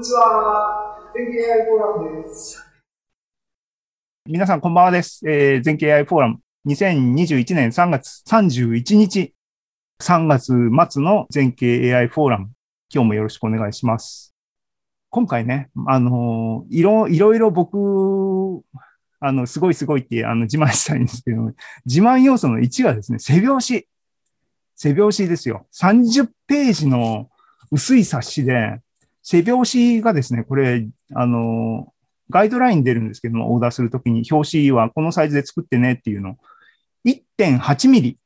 [0.00, 0.96] んにちは。
[1.14, 2.64] 全経 AI フォーラムです。
[4.24, 5.20] 皆さん、こんばんはです。
[5.28, 6.38] えー、全経 AI フォーラム。
[6.66, 9.34] 2021年3月31日、
[10.00, 10.54] 3月
[10.90, 12.50] 末の全経 AI フォーラム。
[12.90, 14.34] 今日もよろしくお願いします。
[15.10, 17.76] 今回ね、あのいろ、いろいろ僕、
[19.20, 21.52] あの、すごいすごいって、あの、自慢したいんですけど、
[21.84, 23.84] 自慢要素の1がですね、背表紙。
[24.76, 25.66] 背表紙ですよ。
[25.74, 27.28] 30ページの
[27.70, 28.80] 薄い冊子で、
[29.22, 31.92] 背表紙がですね、これ、あの、
[32.30, 36.36] ガイドライン出るんですけども、オーダーするときに、表紙はこのサイズで作ってねっていうの、
[37.04, 38.18] 1.8ミリ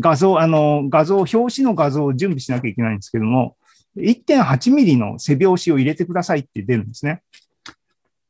[0.00, 3.56] 画像、あの、画像、表紙の画像を準備しなきゃいけないんですけども、
[3.96, 7.22] 1.8ミリの背表紙を入れてくださいって出るんですね。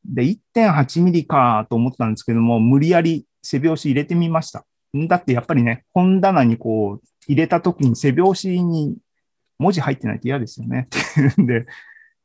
[0.05, 4.65] で、1.8ミリかと思ったんですけども、無理やり背表紙入れてみました。
[4.93, 8.97] だってやっぱりね、本棚にこう入れた時に背表紙に
[9.57, 10.87] 文字入ってないと嫌ですよね。
[10.87, 11.65] っていうんで、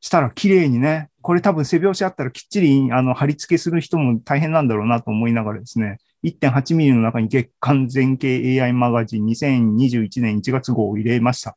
[0.01, 11.55] したら綺麗にね、これ多分背表紙あったらきっちりあの貼り付けする人も大変なんだろうなと思いながらですね、1.8ミリの中に月間全景 AI マガジン2021年1月号を入れました。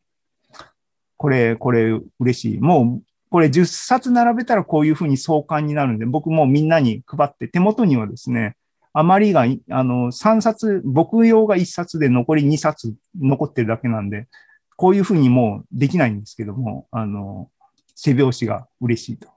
[1.17, 2.59] これ、これ嬉しい。
[2.61, 8.57] もう、これ10冊並べたらこういうふうに相関になるんで、僕もみんなに配って、手元にはですね、
[8.93, 14.29] あまりが、あの、3冊、僕用が1冊で残り2冊残ってるだけなんで、
[14.77, 17.49] こういうふうにもうできないんですけども、あの、
[17.95, 19.29] 背拍子が嬉しいと。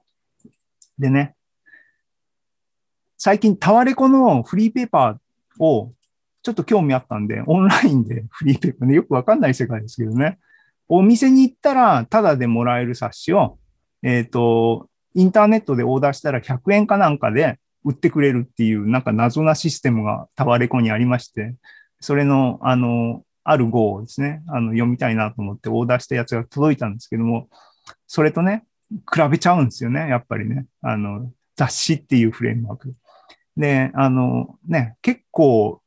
[0.98, 1.36] でね、
[3.18, 5.94] 最近タワレコのフリーペーパーを
[6.44, 10.40] ちょっと興味あったんで、オンラインでフリーペーパーね、よくわかんない世界ですけどね、
[10.88, 13.60] お店に行ったらタダでもらえる冊子を、
[14.04, 21.56] えっ、ー、と、インターネットでオーダーしたら100円かなんかで売ってくれるっていう、なんか謎なシステムがタワレコにありまして、
[22.00, 27.50] それの、あの、ある号をですね、あの、読みたいなと思ってオーダーしたやつが届いたんですけども、
[28.06, 30.66] それとね、比べちゃうんですよね、やっぱりね。
[30.82, 32.96] あの、雑誌っていうフレームワーク。
[33.56, 35.82] で、あの、ね、結構、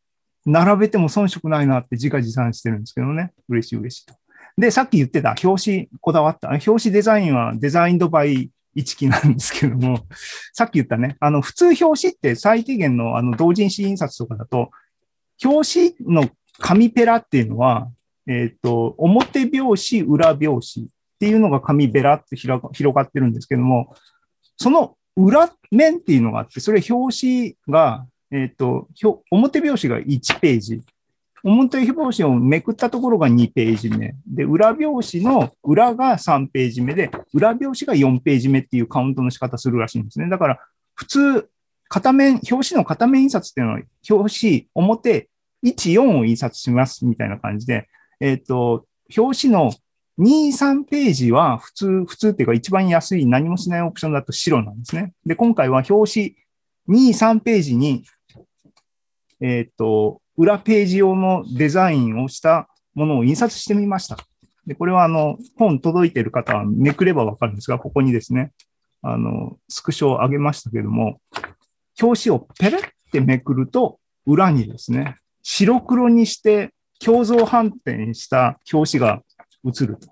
[0.46, 3.32] 並べても遜色ないなって自画自賛してるんですけどね。
[3.48, 4.14] 嬉しい嬉しいと。
[4.56, 6.48] で、さっき言ってた表紙こだわった。
[6.48, 10.06] 表紙デザインはデザインドバイ一期なんですけども、
[10.52, 14.70] さっき言ったね、あの、普通表紙って最低限のあの同人誌印刷とかだと、
[15.44, 16.28] 表紙の
[16.58, 17.90] 紙ペラっていうのは、
[18.26, 20.88] えっ、ー、と、表表紙、裏表紙
[21.20, 22.62] っていうのが紙ベラって広
[22.94, 23.94] がってるんですけども、
[24.56, 28.88] その裏面っていうのがあって、それ表紙が、えっ、ー、と、
[29.30, 30.80] 表表紙が1ページ、
[31.42, 34.14] 表表紙をめくったところが2ページ目。
[34.26, 40.28] で、裏表紙の裏が3ページ目で、裏表紙が4ページ目っていうカウントの仕方するらしいんですね。
[40.30, 40.58] だから、
[40.94, 41.50] 普通、
[41.90, 45.28] 片面、表紙の片面印刷っていうのは、表紙、表、
[45.66, 47.88] 1、4を印刷しますみたいな感じで、
[48.20, 49.72] えっ、ー、と、表紙の
[50.20, 55.14] 2、3ページは普通、普通っていうか一番安い何もしないオプションだと白なんですね。
[55.24, 56.34] で、今回は表
[56.86, 58.04] 紙2、3ページに、
[59.40, 64.18] えっ、と、裏ページ用のデザインをしたものを印刷してみました。
[64.66, 68.52] で、これはあの、本届いてる方はめくればわかるんですが、ここにですね、
[69.00, 71.18] あの、スクショを上げましたけども、
[72.00, 79.22] 表紙をペレってめくると、裏にですね、白黒にして共造反転した表紙が
[79.64, 80.08] 映ると。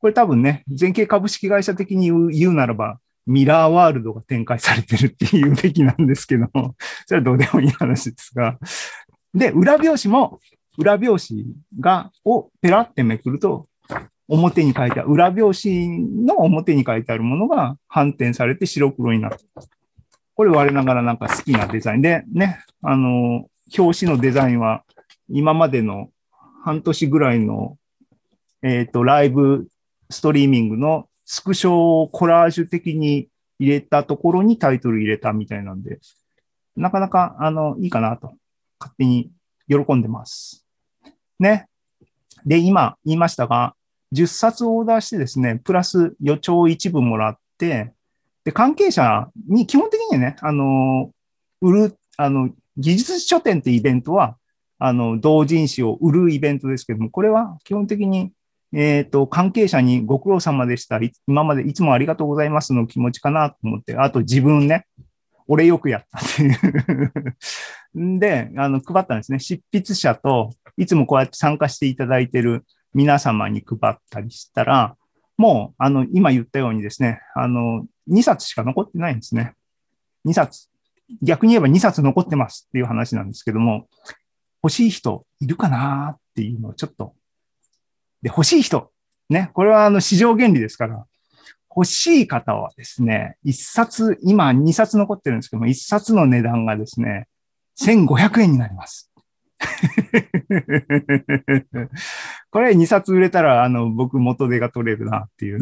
[0.00, 6.48] これ多分ね、全景株式会社的に言うならば、ミラーワールドが展開されてるっていうべきなんですけど、
[7.06, 8.58] それはどうでもいい話ですが、
[9.34, 10.40] で、裏表紙も、
[10.78, 11.44] 裏表紙
[11.78, 13.68] が、をペラってめくると、
[14.28, 19.38] 表に書いてある、裏表紙の表に書いてあるものが反転されて白黒になる。
[20.34, 24.84] これ我ながらなんか好きなデザインで、ね、あの、表紙のデザインは
[25.28, 26.10] 今までの
[26.62, 27.76] 半年ぐらいの、
[28.62, 29.68] えっ、ー、と、ライブ
[30.10, 36.00] ストリーミングのスクショをコラージュ的に入れたところにタイトル入れたみたいなんで、
[36.76, 38.32] なかなか、あの、いいかなと
[38.80, 39.30] 勝手に
[39.68, 40.64] 喜んでます。
[41.38, 41.68] ね。
[42.46, 43.74] で、今言いましたが、
[44.14, 47.92] 10冊オーダーしてですね、プラス予兆一部もらって、
[48.44, 51.10] で、関係者に基本的にね、あの、
[51.60, 54.36] 売る、あの、技術書店ってイベントは、
[54.78, 58.32] あの、同人誌を売るイベントですけども、これは基本的に、
[58.72, 61.00] えっ、ー、と、関係者にご苦労様でした。
[61.26, 64.86] 今までいつもありがとうございますの気持ちかなと思って、あと自分ね、
[65.46, 69.38] 俺よくやったっていうで、あの、配ったんですね。
[69.38, 74.96] 執筆者と、いつもこうやって参加していただいている皆様に配ったりしたら、
[75.38, 79.54] もう、あの、今言ったようにですね、あの、2冊しか残ってないんですね。
[80.26, 80.68] 2冊。
[81.22, 83.88] 逆に言えば2冊残ってますっていう話なんですけども、
[84.62, 87.14] 欲しい人いるかなっていうのをちょっと。
[88.22, 88.90] で、欲しい人。
[89.28, 89.50] ね。
[89.54, 91.04] これはあの市場原理ですから、
[91.74, 97.28] 欲しい方はですね、一冊、今2冊残ってるんですけども、一冊の値段がですね、
[97.80, 99.12] 1500円になります。
[102.50, 105.60] これ2冊売れたら、あの、僕元手が取れるなっていう、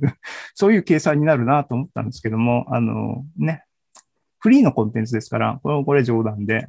[0.54, 3.64] そういう計算になるなと思ったんですけども、あの、ね、
[4.38, 6.66] フリーのコンテンツですから、これこれ冗談で、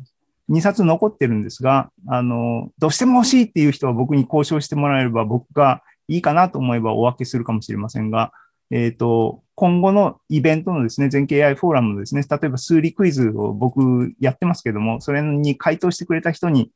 [0.50, 8.32] 2冊残ってるんですが、あの、どうしても欲しいっていう人は僕に交渉してもらえれば、僕がいいかなと思えばお分けするかもしれませんが、
[8.72, 16.72] えっ、と、今後のイベントのですね、全経 AI フォーラムのですね、例えば数理クイズを僕やってますけども、それに回答してくれた人に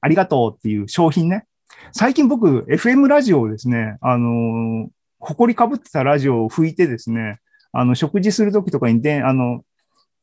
[0.00, 1.46] ありがとうっていう商品ね。
[1.92, 4.88] 最近僕、FM ラジオをですね、あの、
[5.18, 7.38] 埃かぶってたラジオを拭いてですね、
[7.72, 9.64] あの、食事するときとかにで、あの、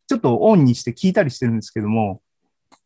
[0.08, 2.22] ちょっとオンにして聞いたりしてるんですけども、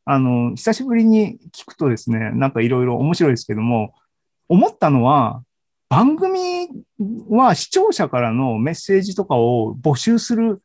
[0.05, 3.93] あの、久しぶりに聞くとですね、なんかいろいろ面白いですけども、
[4.49, 5.43] 思ったのは、
[5.89, 6.69] 番組
[7.29, 10.61] は視聴者からのメッセージとかを募集する、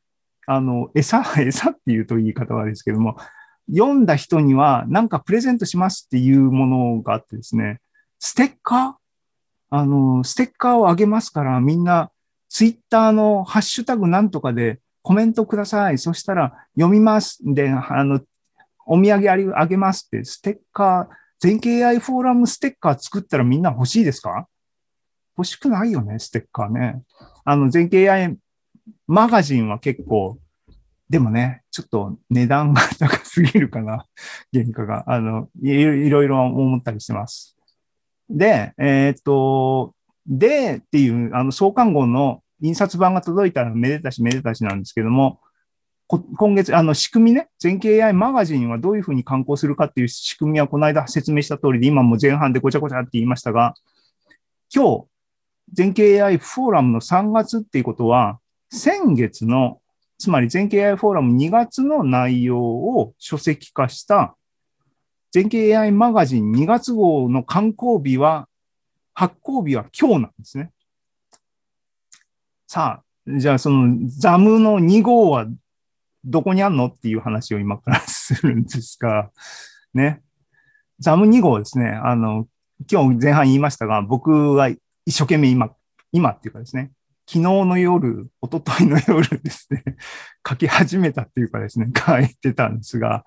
[0.47, 3.17] あの、餌、 餌っていうと言い方はですけども、
[3.69, 7.81] 読んだ人にはなんかプレゼントしますっていうものがあってですね、
[8.19, 8.95] ステッカー？
[9.71, 12.11] あの、ステッカーをあげますから、みんな
[12.49, 15.99] ツイッターのハッシュタグなんとかでコメントください。
[15.99, 17.41] そしたら読みます。
[17.43, 18.21] で、あの、
[18.87, 24.49] お土産ありあげますって、ステッカー、全経 AI フォーラムステッカー作ったらみんな欲しいですか？
[25.37, 27.03] 欲しくないよね、ステッカーね。
[27.45, 28.37] あの、全経 AI
[29.07, 30.39] マガジンは結構、
[31.11, 34.07] でもね、ちょっと値段が高すぎるかな、
[34.53, 35.05] 原価が。
[35.07, 37.57] あの、いろいろ思ったりしてます。
[38.31, 39.95] で、えーっと、
[40.27, 45.41] で、っていう、あの、創刊号の印刷版が届いたらめでたしめでたしなんですけども、
[46.09, 53.75] 今月、あの、仕組みね、全経 AI マガジンはどういうふうに刊行するかっていう仕組みはこの間説明した通りで、今も前半でごちゃごちゃって言いましたが、
[54.73, 55.05] 今日、
[55.73, 58.39] 全経 AI フォーラムの3月っていうことは、
[58.71, 59.81] 先月の、
[60.17, 64.37] つまり全経 AI フォーラム2月の内容を書籍化した、
[65.33, 68.49] 全経 AI マガジン2月号の刊行日は、
[69.13, 70.71] 発行日は今日なんですね。
[72.69, 75.47] さあ、じゃあそのザムの2号は
[76.27, 76.87] どこにあんの？
[76.87, 79.31] っていう話を今からするんですが、
[79.95, 80.21] ね。
[80.99, 81.89] ザム2号ですね。
[81.89, 82.47] あの、
[82.91, 85.71] 今日前半言いましたが、僕は一生懸命今、
[86.13, 86.91] 今っていうかですね、
[87.29, 89.85] 昨日の夜、一昨日の夜ですね、
[90.49, 93.25] 書き始めたっていうかですね、書いてたんですが、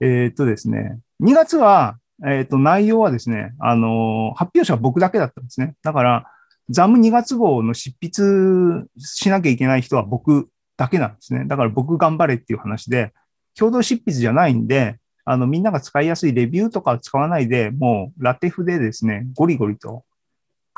[0.00, 5.74] えーっとですね、2月は、えーっと、内容はですね、あの、発表者は僕だけだったんですね。
[5.82, 6.30] だから、
[6.70, 11.44] ザム2月号の執筆しなきゃいけない人は僕だけなんですね。
[11.46, 13.12] だから僕頑張れっていう話で、
[13.56, 20.04] 共同執筆じゃないんで、あの、みんなが使いやすいレビューとかを使わないで、もうラテフでですね、ゴリゴリと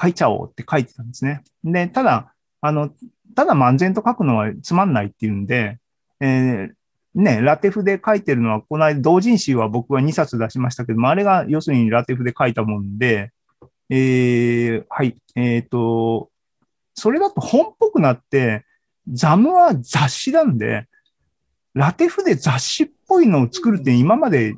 [0.00, 1.42] 書いちゃおうって書いてたんですね。
[1.64, 2.90] で、ただ、あの、
[3.34, 5.78] ただ漫然と書くのはつまんないっていうんで、
[6.20, 6.72] えー
[7.16, 13.32] ね、ラテフで書いてるのは、この間、同人誌は僕は2冊出しましたけども、あれが要するにラテフで書いたもんで、
[13.88, 16.28] えー、はい、えっ、と、
[16.94, 18.65] それだと本っぽくなって、
[19.08, 20.86] ザムは雑誌なんで、
[21.74, 24.54] ラテフで雑誌っぽいのを作るって今まで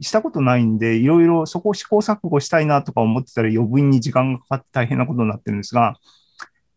[0.00, 5.96] したことないんで、いろいろそこを試行錯誤したいなとか思ってたら余分に時間がかかって大変なことになってるんですが、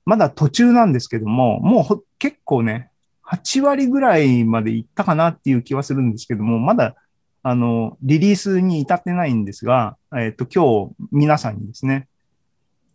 [0.06, 2.90] まだ途中なんですけども、もう結構ね、
[3.28, 6.95] 8割ぐらいまでいったかなっていう気はするんですけども、まだ、
[7.44, 12.07] あの、リリースに至ってないんですが、えっ、と、今日皆さんにですね、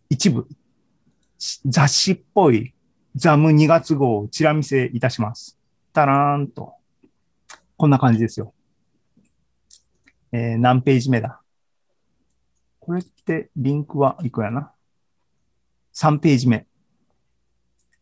[0.09, 0.47] 一部、
[1.65, 2.74] 雑誌っぽい
[3.15, 5.57] ザム2月号をチラ見せいたします。
[5.93, 6.73] たらーんと。
[7.77, 8.53] こんな感じですよ。
[10.31, 11.39] えー何ページ目だ？
[12.79, 14.71] これってリンクはいくやな
[15.93, 16.67] ?3 ページ目。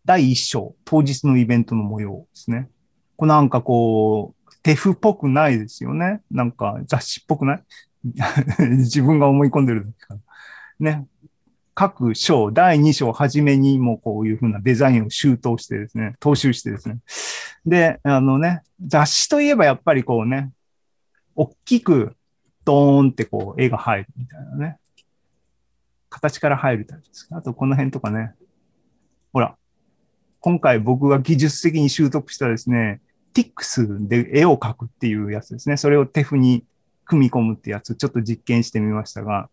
[0.04, 2.70] 第1章、当日のイベントの模様ですね。
[3.16, 6.22] こなんかこう、手譜っぽくないですよね。
[6.32, 7.64] なんか雑誌っぽくない？
[8.80, 10.22] 自分が思い込んでるだけかな。
[10.80, 11.08] ね。
[11.76, 17.00] 各章、第2章はじめにもこういうふうなデザインを周到してですね、踏襲してですね。
[17.66, 20.52] で、あのね、雑誌といえばやっぱりこうね、
[21.36, 22.16] 大きく
[22.64, 24.78] ドーンってこう絵が入るみたいなね。
[26.10, 27.28] 形から入るタイプです。
[27.32, 28.34] あとこの辺とかね。
[29.32, 29.56] ほら。
[30.40, 33.02] 今回僕が技術的に習得したですね、
[33.34, 35.78] TIX で絵を描くっていうやつですね。
[35.78, 36.66] それを手譜に
[37.06, 39.50] 組み込むってやつ、ちょっと実験してみましたが、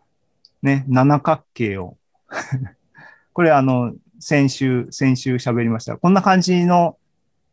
[0.63, 1.97] ね、七角形を。
[3.33, 5.97] これあの、先週、先週喋りました。
[5.97, 6.97] こんな感じの、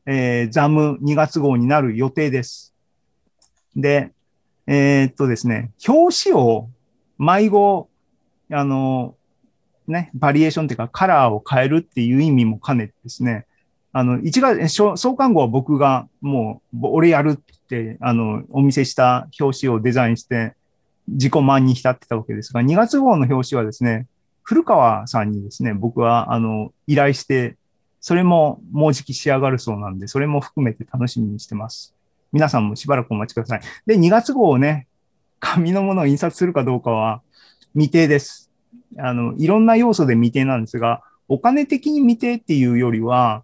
[0.06, 2.74] えーザム2月号になる予定です。
[3.76, 4.12] で、
[4.66, 6.70] えーっとですね、表紙を
[7.18, 7.90] 迷子、
[8.52, 9.16] あの、
[9.88, 13.46] ね、バリエーションっていうかカラーを変えるっていう意味も兼ねてですね、
[13.94, 20.54] あの、一月、創刊号は僕がもう、俺やるって、あの、お見せした表紙をデザインして、
[21.08, 24.06] 自己満に浸ってたわけですが、2月号の表紙はですね、
[24.48, 27.58] 古川さんにですね、僕は、あの、依頼して、
[28.00, 31.94] それももうじき仕上がるそうなんで、それも含めて楽しみにしてます。
[32.32, 33.62] 皆さんもしばらくお待ちください。
[33.86, 34.88] で、2月号をね、
[35.42, 37.22] 紙のものを印刷するかどうかは
[37.74, 38.50] 未定です。
[38.98, 43.44] あの、いろんな要素で未定なんですが、お金的に未定っていうよりは、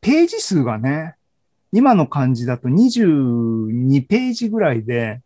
[0.00, 1.16] ページ数がね、
[1.72, 5.22] 今の感じだと22ページぐらいで、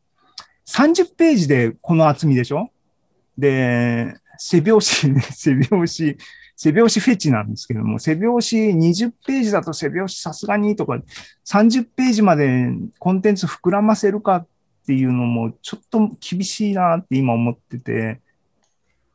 [0.66, 2.70] 30ページでこの厚みでしょ？
[3.36, 5.86] で、背表紙ね、背表紙、
[6.56, 10.98] 背表紙フェチなんですけども、背表紙20ページだと背表紙さすがにとか、
[11.46, 14.46] 30ページまでコンテンツ膨らませるかっ
[14.86, 18.20] ていうのもちょっと厳しいなって今思ってて、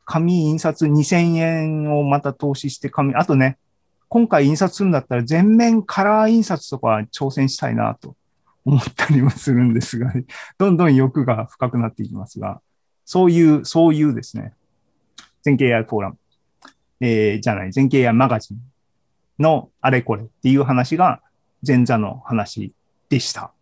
[0.04, 3.58] 紙印刷2000円をまた投資して紙、あとね、
[4.08, 8.14] 今回印刷するんだったら全面カラー印刷とか挑戦したいなと
[8.64, 10.12] 思ったりもするんですが、
[10.58, 12.60] どんどん欲が深くなっていきますが、
[13.04, 14.52] そういう、そういうですね、
[15.46, 16.16] 全経 AI フォーラム、
[17.00, 18.58] えー、じゃない、全経やマガジン
[19.38, 21.22] のあれこれっていう話が
[21.64, 22.72] 前座の話
[23.08, 23.52] でした。